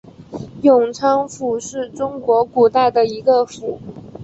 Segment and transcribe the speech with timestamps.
[0.63, 3.77] 永昌府是中国古代的一个府。